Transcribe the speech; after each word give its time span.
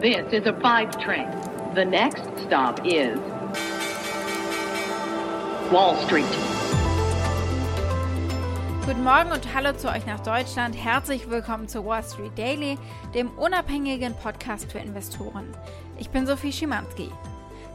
This 0.00 0.32
is 0.32 0.46
a 0.46 0.54
five 0.62 0.98
train. 0.98 1.28
The 1.74 1.84
next 1.84 2.22
stop 2.46 2.80
is 2.86 3.18
Wall 5.70 5.94
Street. 6.06 6.24
Guten 8.86 9.04
Morgen 9.04 9.30
und 9.30 9.54
hallo 9.54 9.74
zu 9.74 9.90
euch 9.90 10.06
nach 10.06 10.20
Deutschland. 10.20 10.74
Herzlich 10.74 11.28
willkommen 11.28 11.68
zu 11.68 11.84
Wall 11.84 12.02
Street 12.02 12.32
Daily, 12.38 12.78
dem 13.12 13.28
unabhängigen 13.32 14.14
Podcast 14.14 14.72
für 14.72 14.78
Investoren. 14.78 15.54
Ich 15.98 16.08
bin 16.08 16.26
Sophie 16.26 16.52
Schimanski. 16.52 17.10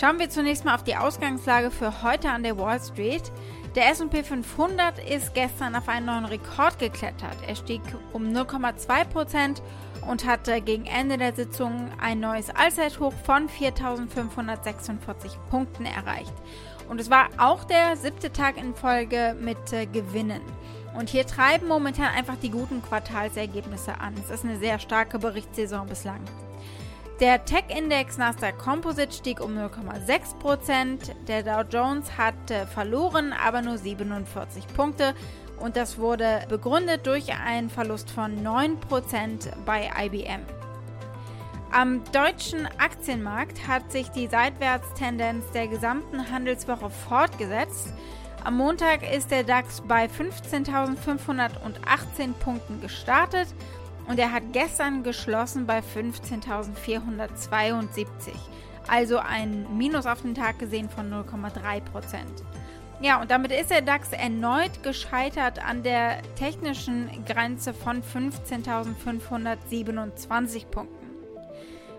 Schauen 0.00 0.20
wir 0.20 0.30
zunächst 0.30 0.64
mal 0.64 0.76
auf 0.76 0.84
die 0.84 0.94
Ausgangslage 0.94 1.72
für 1.72 2.04
heute 2.04 2.30
an 2.30 2.44
der 2.44 2.56
Wall 2.56 2.80
Street. 2.80 3.32
Der 3.74 3.90
SP 3.90 4.22
500 4.22 4.96
ist 5.10 5.34
gestern 5.34 5.74
auf 5.74 5.88
einen 5.88 6.06
neuen 6.06 6.24
Rekord 6.24 6.78
geklettert. 6.78 7.36
Er 7.48 7.56
stieg 7.56 7.82
um 8.12 8.28
0,2% 8.28 9.60
und 10.08 10.24
hatte 10.24 10.60
gegen 10.60 10.86
Ende 10.86 11.18
der 11.18 11.34
Sitzung 11.34 11.90
ein 12.00 12.20
neues 12.20 12.48
Allzeithoch 12.50 13.12
von 13.24 13.48
4.546 13.48 15.36
Punkten 15.50 15.84
erreicht. 15.84 16.34
Und 16.88 17.00
es 17.00 17.10
war 17.10 17.28
auch 17.36 17.64
der 17.64 17.96
siebte 17.96 18.32
Tag 18.32 18.56
in 18.56 18.76
Folge 18.76 19.34
mit 19.40 19.72
äh, 19.72 19.86
Gewinnen. 19.86 20.42
Und 20.96 21.08
hier 21.08 21.26
treiben 21.26 21.66
momentan 21.66 22.14
einfach 22.14 22.36
die 22.36 22.50
guten 22.50 22.82
Quartalsergebnisse 22.82 24.00
an. 24.00 24.14
Es 24.22 24.30
ist 24.30 24.44
eine 24.44 24.58
sehr 24.58 24.78
starke 24.78 25.18
Berichtssaison 25.18 25.88
bislang. 25.88 26.20
Der 27.20 27.44
Tech-Index 27.44 28.16
Nasdaq 28.16 28.58
Composite 28.58 29.12
stieg 29.12 29.40
um 29.40 29.58
0,6%. 29.58 31.10
Der 31.26 31.42
Dow 31.42 31.68
Jones 31.68 32.16
hat 32.16 32.48
äh, 32.48 32.64
verloren, 32.64 33.32
aber 33.32 33.60
nur 33.60 33.76
47 33.76 34.68
Punkte 34.68 35.16
und 35.58 35.76
das 35.76 35.98
wurde 35.98 36.42
begründet 36.48 37.08
durch 37.08 37.34
einen 37.34 37.70
Verlust 37.70 38.12
von 38.12 38.46
9% 38.46 39.48
bei 39.66 39.90
IBM. 40.00 40.42
Am 41.72 42.04
deutschen 42.12 42.68
Aktienmarkt 42.78 43.66
hat 43.66 43.90
sich 43.90 44.10
die 44.10 44.28
Seitwärtstendenz 44.28 45.50
der 45.50 45.66
gesamten 45.66 46.30
Handelswoche 46.30 46.88
fortgesetzt. 46.88 47.92
Am 48.44 48.56
Montag 48.56 49.02
ist 49.12 49.32
der 49.32 49.42
DAX 49.42 49.80
bei 49.80 50.06
15.518 50.06 52.34
Punkten 52.38 52.80
gestartet 52.80 53.48
und 54.08 54.18
er 54.18 54.32
hat 54.32 54.42
gestern 54.52 55.04
geschlossen 55.04 55.66
bei 55.66 55.80
15.472, 55.80 58.06
also 58.88 59.18
ein 59.18 59.66
Minus 59.76 60.06
auf 60.06 60.22
den 60.22 60.34
Tag 60.34 60.58
gesehen 60.58 60.88
von 60.88 61.12
0,3 61.12 61.82
Prozent. 61.82 62.42
Ja, 63.00 63.20
und 63.20 63.30
damit 63.30 63.52
ist 63.52 63.70
der 63.70 63.82
DAX 63.82 64.10
erneut 64.12 64.82
gescheitert 64.82 65.64
an 65.64 65.84
der 65.84 66.20
technischen 66.34 67.08
Grenze 67.26 67.72
von 67.72 68.02
15.527 68.02 70.66
Punkten. 70.66 70.96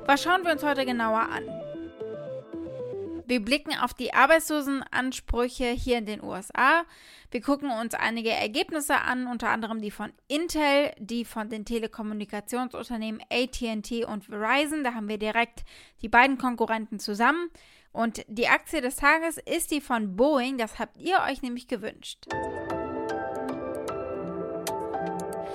Was 0.06 0.24
schauen 0.24 0.44
wir 0.44 0.52
uns 0.52 0.62
heute 0.64 0.86
genauer 0.86 1.22
an? 1.22 1.44
Wir 3.30 3.46
blicken 3.46 3.78
auf 3.78 3.94
die 3.94 4.12
Arbeitslosenansprüche 4.12 5.66
hier 5.66 6.00
in 6.00 6.08
den 6.08 6.24
USA. 6.24 6.84
Wir 7.30 7.42
gucken 7.42 7.70
uns 7.70 7.94
einige 7.94 8.32
Ergebnisse 8.32 9.02
an, 9.02 9.28
unter 9.28 9.50
anderem 9.50 9.82
die 9.82 9.92
von 9.92 10.12
Intel, 10.28 10.92
die 10.98 11.26
von 11.26 11.48
den 11.48 11.64
Telekommunikationsunternehmen 11.64 13.22
ATT 13.30 14.06
und 14.08 14.26
Verizon. 14.26 14.84
Da 14.84 14.96
haben 14.96 15.08
wir 15.08 15.20
direkt 15.20 15.64
die 16.02 16.10
beiden 16.10 16.40
Konkurrenten 16.40 16.98
zusammen. 16.98 17.52
Und 17.92 18.26
die 18.28 18.48
Aktie 18.48 18.82
des 18.82 18.96
Tages 18.96 19.38
ist 19.38 19.70
die 19.70 19.82
von 19.82 20.16
Boeing, 20.16 20.58
das 20.58 20.80
habt 20.80 20.98
ihr 20.98 21.20
euch 21.30 21.44
nämlich 21.44 21.68
gewünscht. 21.68 22.26